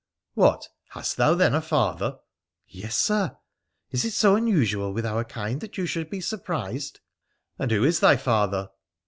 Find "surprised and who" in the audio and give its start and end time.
6.21-7.83